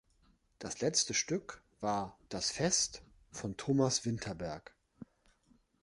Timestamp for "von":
3.29-3.55